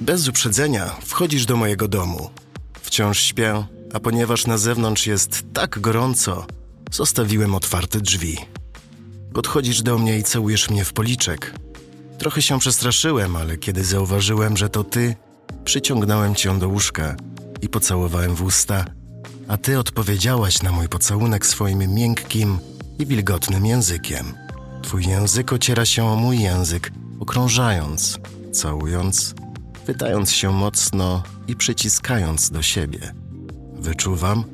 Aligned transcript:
Bez 0.00 0.28
uprzedzenia 0.28 0.96
wchodzisz 1.00 1.46
do 1.46 1.56
mojego 1.56 1.88
domu. 1.88 2.30
Wciąż 2.80 3.18
śpię, 3.18 3.64
a 3.92 4.00
ponieważ 4.00 4.46
na 4.46 4.58
zewnątrz 4.58 5.06
jest 5.06 5.42
tak 5.52 5.80
gorąco, 5.80 6.46
zostawiłem 6.90 7.54
otwarte 7.54 8.00
drzwi. 8.00 8.38
Podchodzisz 9.32 9.82
do 9.82 9.98
mnie 9.98 10.18
i 10.18 10.22
całujesz 10.22 10.70
mnie 10.70 10.84
w 10.84 10.92
policzek. 10.92 11.54
Trochę 12.18 12.42
się 12.42 12.58
przestraszyłem, 12.58 13.36
ale 13.36 13.56
kiedy 13.56 13.84
zauważyłem, 13.84 14.56
że 14.56 14.68
to 14.68 14.84
ty, 14.84 15.16
przyciągnąłem 15.64 16.34
cię 16.34 16.58
do 16.58 16.68
łóżka 16.68 17.16
i 17.62 17.68
pocałowałem 17.68 18.34
w 18.34 18.42
usta, 18.42 18.84
a 19.48 19.56
ty 19.56 19.78
odpowiedziałaś 19.78 20.62
na 20.62 20.72
mój 20.72 20.88
pocałunek 20.88 21.46
swoim 21.46 21.94
miękkim 21.94 22.58
i 22.98 23.06
wilgotnym 23.06 23.66
językiem. 23.66 24.34
Twój 24.82 25.06
język 25.06 25.52
ociera 25.52 25.84
się 25.84 26.04
o 26.04 26.16
mój 26.16 26.40
język, 26.40 26.92
okrążając, 27.20 28.18
całując, 28.52 29.34
wydając 29.88 30.32
się 30.32 30.52
mocno 30.52 31.22
i 31.46 31.56
przyciskając 31.56 32.50
do 32.50 32.62
siebie. 32.62 33.14
Wyczuwam, 33.74 34.44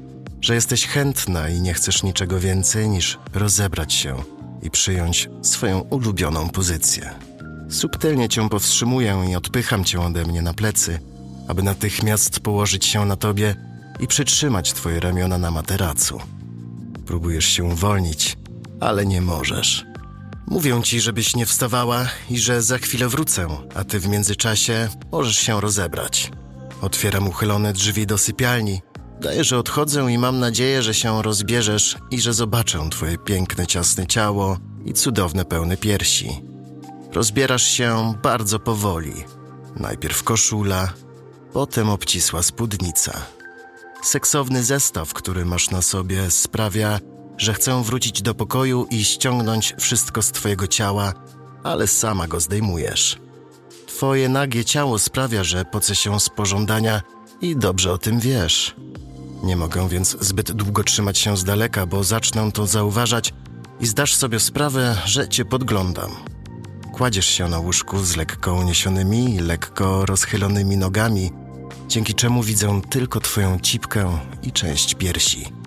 że 0.41 0.55
jesteś 0.55 0.87
chętna 0.87 1.49
i 1.49 1.61
nie 1.61 1.75
chcesz 1.75 2.03
niczego 2.03 2.41
więcej 2.41 2.89
niż 2.89 3.19
rozebrać 3.33 3.93
się 3.93 4.17
i 4.63 4.71
przyjąć 4.71 5.29
swoją 5.43 5.81
ulubioną 5.81 6.49
pozycję. 6.49 7.11
Subtelnie 7.71 8.29
cię 8.29 8.49
powstrzymuję 8.49 9.25
i 9.31 9.37
odpycham 9.37 9.85
cię 9.85 10.01
ode 10.01 10.25
mnie 10.25 10.43
na 10.43 10.55
plecy, 10.55 10.99
aby 11.49 11.63
natychmiast 11.63 12.41
położyć 12.41 12.85
się 12.85 13.07
na 13.07 13.17
tobie 13.17 13.55
i 14.01 14.07
przytrzymać 14.07 14.73
twoje 14.73 15.01
ramiona 15.01 15.39
na 15.39 15.51
materacu. 15.51 16.21
Próbujesz 17.07 17.47
się 17.47 17.65
uwolnić, 17.65 18.37
ale 18.81 19.07
nie 19.07 19.21
możesz. 19.21 19.94
Mówią 20.47 20.83
ci, 20.83 21.01
żebyś 21.01 21.37
nie 21.37 21.47
wstawała 21.47 22.07
i 22.31 22.39
że 22.39 22.63
za 22.63 22.79
chwilę 22.79 23.09
wrócę, 23.09 23.49
a 23.75 23.85
ty 23.85 24.01
w 24.01 24.09
międzyczasie 24.09 24.89
możesz 25.13 25.37
się 25.37 25.61
rozebrać. 25.61 26.31
Otwieram 26.81 27.29
uchylone 27.29 27.73
drzwi 27.73 28.07
do 28.07 28.19
sypialni. 28.19 28.81
Daję, 29.21 29.45
że 29.45 29.59
odchodzę 29.59 30.13
i 30.13 30.19
mam 30.19 30.39
nadzieję, 30.39 30.83
że 30.83 30.95
się 30.95 31.23
rozbierzesz 31.23 31.97
i 32.11 32.21
że 32.21 32.33
zobaczę 32.33 32.89
twoje 32.91 33.19
piękne, 33.19 33.67
ciasne 33.67 34.07
ciało 34.07 34.59
i 34.85 34.93
cudowne, 34.93 35.45
pełne 35.45 35.77
piersi. 35.77 36.43
Rozbierasz 37.13 37.67
się 37.67 38.15
bardzo 38.23 38.59
powoli. 38.59 39.13
Najpierw 39.77 40.23
koszula, 40.23 40.93
potem 41.53 41.91
obcisła 41.91 42.43
spódnica. 42.43 43.27
Seksowny 44.03 44.65
zestaw, 44.65 45.13
który 45.15 45.45
masz 45.45 45.71
na 45.71 45.83
sobie, 45.83 46.31
sprawia, 46.31 47.01
że 47.39 47.55
chcę 47.55 47.83
wrócić 47.83 48.23
do 48.23 48.35
pokoju 48.35 48.87
i 48.91 49.05
ściągnąć 49.05 49.75
wszystko 49.81 50.23
z 50.23 50.33
twojego 50.33 50.67
ciała, 50.67 51.13
ale 51.63 51.87
sama 51.87 52.27
go 52.27 52.41
zdejmujesz. 52.41 53.19
Twoje 53.87 54.29
nagie 54.29 54.65
ciało 54.65 54.99
sprawia, 54.99 55.45
że 55.45 55.65
poce 55.65 55.95
się 55.95 56.21
z 56.21 56.29
pożądania 56.29 57.03
i 57.41 57.57
dobrze 57.57 57.93
o 57.93 57.99
tym 57.99 58.21
wiesz. 58.21 58.75
Nie 59.43 59.57
mogę 59.57 59.89
więc 59.89 60.17
zbyt 60.21 60.53
długo 60.53 60.85
trzymać 60.85 61.19
się 61.19 61.37
z 61.37 61.45
daleka, 61.45 61.87
bo 61.87 62.05
zacznę 62.05 62.53
to 62.53 62.67
zauważać 62.67 63.35
i 63.81 63.87
zdasz 63.87 64.15
sobie 64.15 64.41
sprawę, 64.41 64.97
że 65.05 65.29
cię 65.29 65.45
podglądam. 65.45 66.11
Kładziesz 66.93 67.27
się 67.27 67.49
na 67.49 67.59
łóżku 67.59 67.99
z 67.99 68.17
lekko 68.17 68.55
uniesionymi, 68.55 69.39
lekko 69.39 70.07
rozchylonymi 70.07 70.77
nogami, 70.77 71.31
dzięki 71.89 72.15
czemu 72.15 72.43
widzę 72.43 72.81
tylko 72.91 73.21
twoją 73.21 73.61
cipkę 73.61 74.19
i 74.43 74.53
część 74.53 74.95
piersi. 74.95 75.64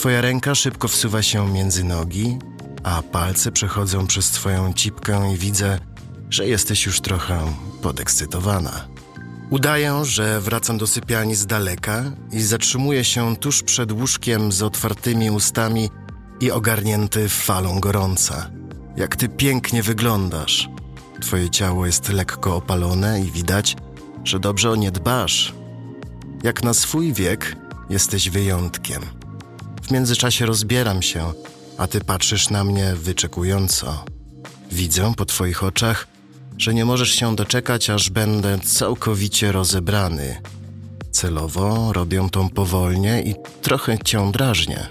Twoja 0.00 0.20
ręka 0.20 0.54
szybko 0.54 0.88
wsuwa 0.88 1.22
się 1.22 1.52
między 1.52 1.84
nogi, 1.84 2.38
a 2.82 3.02
palce 3.02 3.52
przechodzą 3.52 4.06
przez 4.06 4.30
twoją 4.30 4.72
cipkę 4.72 5.32
i 5.34 5.36
widzę, 5.36 5.78
że 6.30 6.48
jesteś 6.48 6.86
już 6.86 7.00
trochę 7.00 7.54
podekscytowana. 7.82 8.88
Udaję, 9.50 10.04
że 10.04 10.40
wracam 10.40 10.78
do 10.78 10.86
sypialni 10.86 11.34
z 11.34 11.46
daleka 11.46 12.04
i 12.32 12.42
zatrzymuję 12.42 13.04
się 13.04 13.36
tuż 13.36 13.62
przed 13.62 13.92
łóżkiem 13.92 14.52
z 14.52 14.62
otwartymi 14.62 15.30
ustami 15.30 15.90
i 16.40 16.50
ogarnięty 16.50 17.28
falą 17.28 17.80
gorąca. 17.80 18.50
Jak 18.96 19.16
ty 19.16 19.28
pięknie 19.28 19.82
wyglądasz. 19.82 20.68
Twoje 21.20 21.50
ciało 21.50 21.86
jest 21.86 22.08
lekko 22.08 22.56
opalone 22.56 23.20
i 23.20 23.30
widać, 23.30 23.76
że 24.24 24.40
dobrze 24.40 24.70
o 24.70 24.76
nie 24.76 24.90
dbasz. 24.90 25.54
Jak 26.42 26.62
na 26.62 26.74
swój 26.74 27.12
wiek 27.12 27.56
jesteś 27.90 28.30
wyjątkiem. 28.30 29.19
W 29.90 29.92
międzyczasie 29.92 30.46
rozbieram 30.46 31.02
się, 31.02 31.32
a 31.78 31.86
ty 31.86 32.00
patrzysz 32.00 32.50
na 32.50 32.64
mnie 32.64 32.94
wyczekująco. 32.94 34.04
Widzę 34.72 35.12
po 35.16 35.24
twoich 35.24 35.64
oczach, 35.64 36.06
że 36.58 36.74
nie 36.74 36.84
możesz 36.84 37.10
się 37.10 37.36
doczekać, 37.36 37.90
aż 37.90 38.10
będę 38.10 38.58
całkowicie 38.58 39.52
rozebrany. 39.52 40.40
Celowo 41.10 41.92
robię 41.92 42.28
to 42.32 42.48
powolnie 42.54 43.22
i 43.22 43.34
trochę 43.62 43.98
cię 43.98 44.30
drażnię. 44.32 44.86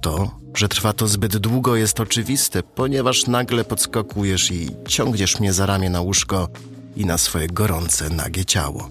To, 0.00 0.30
że 0.54 0.68
trwa 0.68 0.92
to 0.92 1.08
zbyt 1.08 1.36
długo, 1.36 1.76
jest 1.76 2.00
oczywiste, 2.00 2.62
ponieważ 2.62 3.26
nagle 3.26 3.64
podskakujesz 3.64 4.50
i 4.50 4.70
ciągniesz 4.88 5.40
mnie 5.40 5.52
za 5.52 5.66
ramię 5.66 5.90
na 5.90 6.00
łóżko 6.00 6.48
i 6.96 7.06
na 7.06 7.18
swoje 7.18 7.46
gorące, 7.46 8.10
nagie 8.10 8.44
ciało. 8.44 8.90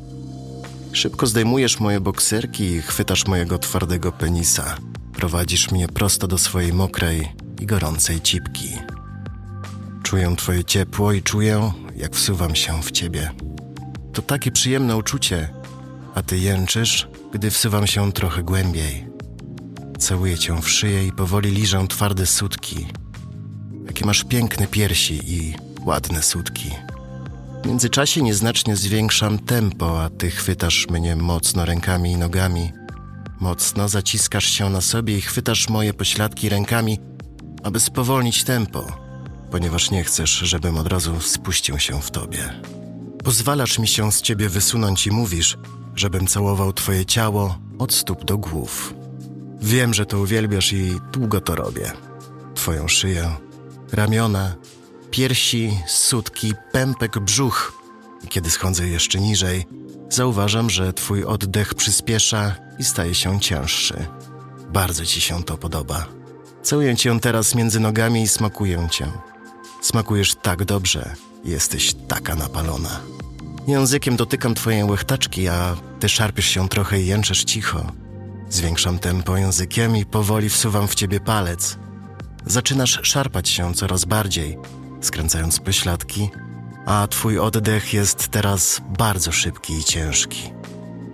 Szybko 0.93 1.27
zdejmujesz 1.27 1.79
moje 1.79 1.99
bokserki 1.99 2.63
i 2.63 2.81
chwytasz 2.81 3.27
mojego 3.27 3.57
twardego 3.57 4.11
penisa. 4.11 4.77
Prowadzisz 5.19 5.71
mnie 5.71 5.87
prosto 5.87 6.27
do 6.27 6.37
swojej 6.37 6.73
mokrej 6.73 7.31
i 7.61 7.65
gorącej 7.65 8.21
cipki. 8.21 8.69
Czuję 10.03 10.35
twoje 10.35 10.63
ciepło 10.63 11.13
i 11.13 11.21
czuję, 11.21 11.71
jak 11.95 12.15
wsuwam 12.15 12.55
się 12.55 12.81
w 12.83 12.91
ciebie. 12.91 13.31
To 14.13 14.21
takie 14.21 14.51
przyjemne 14.51 14.97
uczucie, 14.97 15.49
a 16.15 16.21
ty 16.23 16.37
jęczysz, 16.37 17.07
gdy 17.33 17.51
wsuwam 17.51 17.87
się 17.87 18.11
trochę 18.11 18.43
głębiej. 18.43 19.07
Całuję 19.97 20.37
cię 20.37 20.61
w 20.61 20.69
szyję 20.69 21.07
i 21.07 21.11
powoli 21.11 21.51
liżę 21.51 21.87
twarde 21.87 22.25
sutki. 22.25 22.87
Jakie 23.85 24.05
masz 24.05 24.23
piękne 24.23 24.67
piersi 24.67 25.33
i 25.33 25.55
ładne 25.85 26.23
sutki. 26.23 26.71
W 27.63 27.67
międzyczasie 27.67 28.21
nieznacznie 28.21 28.75
zwiększam 28.75 29.39
tempo, 29.39 30.03
a 30.03 30.09
ty 30.09 30.31
chwytasz 30.31 30.87
mnie 30.89 31.15
mocno 31.15 31.65
rękami 31.65 32.11
i 32.11 32.17
nogami. 32.17 32.78
Mocno 33.39 33.89
zaciskasz 33.89 34.45
się 34.45 34.69
na 34.69 34.81
sobie 34.81 35.17
i 35.17 35.21
chwytasz 35.21 35.69
moje 35.69 35.93
pośladki 35.93 36.49
rękami, 36.49 36.99
aby 37.63 37.79
spowolnić 37.79 38.43
tempo, 38.43 38.87
ponieważ 39.51 39.91
nie 39.91 40.03
chcesz, 40.03 40.31
żebym 40.31 40.77
od 40.77 40.87
razu 40.87 41.21
spuścił 41.21 41.79
się 41.79 42.01
w 42.01 42.11
tobie. 42.11 42.53
Pozwalasz 43.23 43.79
mi 43.79 43.87
się 43.87 44.11
z 44.11 44.21
ciebie 44.21 44.49
wysunąć 44.49 45.07
i 45.07 45.11
mówisz, 45.11 45.57
żebym 45.95 46.27
całował 46.27 46.73
twoje 46.73 47.05
ciało 47.05 47.57
od 47.79 47.93
stóp 47.93 48.25
do 48.25 48.37
głów. 48.37 48.93
Wiem, 49.61 49.93
że 49.93 50.05
to 50.05 50.19
uwielbiasz 50.19 50.73
i 50.73 50.95
długo 51.11 51.41
to 51.41 51.55
robię. 51.55 51.91
Twoją 52.55 52.87
szyję, 52.87 53.35
ramiona, 53.91 54.55
piersi, 55.11 55.79
sutki, 55.87 56.53
pępek, 56.71 57.19
brzuch. 57.19 57.78
Kiedy 58.29 58.49
schodzę 58.49 58.87
jeszcze 58.87 59.19
niżej, 59.19 59.65
zauważam, 60.09 60.69
że 60.69 60.93
twój 60.93 61.23
oddech 61.23 61.73
przyspiesza 61.73 62.55
i 62.79 62.83
staje 62.83 63.15
się 63.15 63.39
cięższy. 63.39 64.05
Bardzo 64.69 65.05
ci 65.05 65.21
się 65.21 65.43
to 65.43 65.57
podoba. 65.57 66.05
Całuję 66.63 66.95
cię 66.95 67.19
teraz 67.19 67.55
między 67.55 67.79
nogami 67.79 68.21
i 68.21 68.27
smakuję 68.27 68.87
cię. 68.91 69.11
Smakujesz 69.81 70.35
tak 70.35 70.65
dobrze, 70.65 71.13
jesteś 71.45 71.93
taka 72.07 72.35
napalona. 72.35 72.99
Językiem 73.67 74.15
dotykam 74.15 74.55
twojej 74.55 74.83
łechtaczki, 74.83 75.47
a 75.47 75.75
ty 75.99 76.09
szarpiesz 76.09 76.45
się 76.45 76.69
trochę 76.69 77.01
i 77.01 77.07
jęczesz 77.07 77.43
cicho. 77.43 77.91
Zwiększam 78.49 78.99
tempo 78.99 79.37
językiem 79.37 79.97
i 79.97 80.05
powoli 80.05 80.49
wsuwam 80.49 80.87
w 80.87 80.95
ciebie 80.95 81.19
palec. 81.19 81.77
Zaczynasz 82.45 82.99
szarpać 83.03 83.49
się 83.49 83.73
coraz 83.73 84.05
bardziej, 84.05 84.57
skręcając 85.01 85.59
pośladki, 85.59 86.29
a 86.89 87.07
twój 87.07 87.39
oddech 87.39 87.93
jest 87.93 88.27
teraz 88.27 88.81
bardzo 88.97 89.31
szybki 89.31 89.73
i 89.73 89.83
ciężki. 89.83 90.53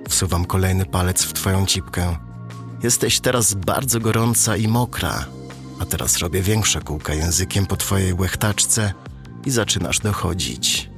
Wsuwam 0.09 0.45
kolejny 0.45 0.85
palec 0.85 1.23
w 1.23 1.33
twoją 1.33 1.65
cipkę. 1.65 2.17
Jesteś 2.83 3.19
teraz 3.19 3.53
bardzo 3.53 3.99
gorąca 3.99 4.57
i 4.57 4.67
mokra, 4.67 5.25
a 5.79 5.85
teraz 5.85 6.17
robię 6.17 6.41
większe 6.41 6.81
kółka 6.81 7.13
językiem 7.13 7.65
po 7.65 7.77
twojej 7.77 8.13
łechtaczce 8.13 8.93
i 9.45 9.51
zaczynasz 9.51 9.99
dochodzić. 9.99 10.89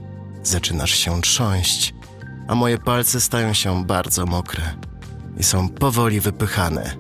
Zaczynasz 0.44 0.92
się 0.92 1.22
trząść, 1.22 1.94
a 2.48 2.56
moje 2.56 2.78
palce 2.78 3.22
stają 3.22 3.54
się 3.54 3.86
bardzo 3.86 4.26
mokre 4.26 4.76
i 5.38 5.44
są 5.44 5.70
powoli 5.70 6.20
wypychane, 6.20 6.96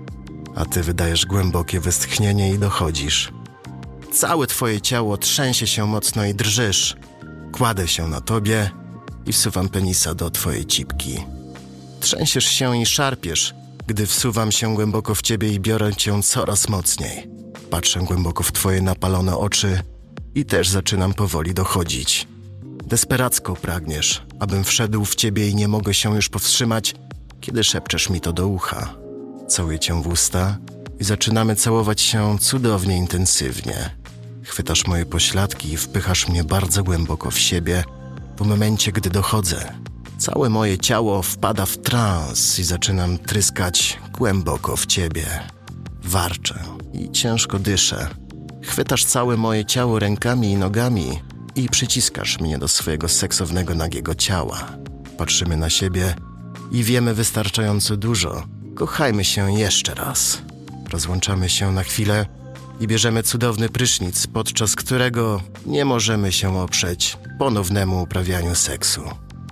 a 0.55 0.65
ty 0.65 0.83
wydajesz 0.83 1.25
głębokie 1.25 1.79
westchnienie 1.79 2.53
i 2.53 2.59
dochodzisz. 2.59 3.31
Całe 4.13 4.47
twoje 4.47 4.81
ciało 4.81 5.17
trzęsie 5.17 5.67
się 5.67 5.87
mocno 5.87 6.25
i 6.25 6.33
drżysz. 6.33 6.95
Kładę 7.57 7.87
się 7.87 8.07
na 8.07 8.21
tobie 8.21 8.71
i 9.25 9.33
wsuwam 9.33 9.69
penisa 9.69 10.15
do 10.15 10.29
twojej 10.29 10.65
cipki. 10.65 11.25
Trzęsiesz 11.99 12.45
się 12.45 12.77
i 12.77 12.85
szarpiesz, 12.85 13.55
gdy 13.87 14.05
wsuwam 14.05 14.51
się 14.51 14.75
głęboko 14.75 15.15
w 15.15 15.21
ciebie 15.21 15.53
i 15.53 15.59
biorę 15.59 15.95
cię 15.95 16.23
coraz 16.23 16.69
mocniej. 16.69 17.29
Patrzę 17.69 17.99
głęboko 17.99 18.43
w 18.43 18.51
twoje 18.51 18.81
napalone 18.81 19.37
oczy 19.37 19.79
i 20.35 20.45
też 20.45 20.69
zaczynam 20.69 21.13
powoli 21.13 21.53
dochodzić. 21.53 22.27
desperacko 22.85 23.53
pragniesz, 23.53 24.23
abym 24.39 24.63
wszedł 24.63 25.05
w 25.05 25.15
ciebie 25.15 25.49
i 25.49 25.55
nie 25.55 25.67
mogę 25.67 25.93
się 25.93 26.15
już 26.15 26.29
powstrzymać, 26.29 26.95
kiedy 27.41 27.63
szepczesz 27.63 28.09
mi 28.09 28.21
to 28.21 28.33
do 28.33 28.47
ucha. 28.47 28.93
Całuję 29.47 29.79
cię 29.79 30.01
w 30.01 30.07
usta 30.07 30.57
i 30.99 31.03
zaczynamy 31.03 31.55
całować 31.55 32.01
się 32.01 32.39
cudownie 32.39 32.97
intensywnie. 32.97 33.96
Chwytasz 34.57 34.87
moje 34.87 35.05
pośladki 35.05 35.73
i 35.73 35.77
wpychasz 35.77 36.27
mnie 36.27 36.43
bardzo 36.43 36.83
głęboko 36.83 37.31
w 37.31 37.39
siebie. 37.39 37.83
W 38.37 38.45
momencie, 38.45 38.91
gdy 38.91 39.09
dochodzę, 39.09 39.73
całe 40.17 40.49
moje 40.49 40.77
ciało 40.77 41.21
wpada 41.21 41.65
w 41.65 41.77
trans 41.77 42.59
i 42.59 42.63
zaczynam 42.63 43.17
tryskać 43.17 43.99
głęboko 44.17 44.75
w 44.75 44.85
ciebie. 44.85 45.25
Warczę 46.03 46.59
i 46.93 47.11
ciężko 47.11 47.59
dyszę. 47.59 48.09
Chwytasz 48.63 49.05
całe 49.05 49.37
moje 49.37 49.65
ciało 49.65 49.99
rękami 49.99 50.51
i 50.51 50.57
nogami 50.57 51.19
i 51.55 51.69
przyciskasz 51.69 52.39
mnie 52.39 52.57
do 52.57 52.67
swojego 52.67 53.09
seksownego 53.09 53.75
nagiego 53.75 54.15
ciała. 54.15 54.67
Patrzymy 55.17 55.57
na 55.57 55.69
siebie 55.69 56.15
i 56.71 56.83
wiemy 56.83 57.13
wystarczająco 57.13 57.97
dużo. 57.97 58.43
Kochajmy 58.75 59.25
się 59.25 59.53
jeszcze 59.53 59.93
raz. 59.95 60.41
Rozłączamy 60.89 61.49
się 61.49 61.71
na 61.71 61.83
chwilę 61.83 62.36
i 62.79 62.87
bierzemy 62.87 63.23
cudowny 63.23 63.69
prysznic, 63.69 64.27
podczas 64.27 64.75
którego 64.75 65.41
nie 65.65 65.85
możemy 65.85 66.31
się 66.31 66.57
oprzeć 66.59 67.17
ponownemu 67.39 68.01
uprawianiu 68.01 68.55
seksu. 68.55 69.01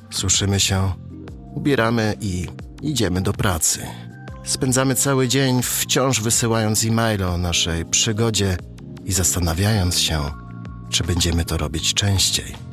Suszymy 0.09 0.59
się, 0.59 0.91
ubieramy 1.53 2.17
i 2.21 2.47
idziemy 2.81 3.21
do 3.21 3.33
pracy. 3.33 3.79
Spędzamy 4.43 4.95
cały 4.95 5.27
dzień 5.27 5.63
wciąż 5.63 6.21
wysyłając 6.21 6.85
e-maile 6.85 7.23
o 7.23 7.37
naszej 7.37 7.85
przygodzie 7.85 8.57
i 9.05 9.11
zastanawiając 9.11 9.99
się, 9.99 10.21
czy 10.89 11.03
będziemy 11.03 11.45
to 11.45 11.57
robić 11.57 11.93
częściej. 11.93 12.64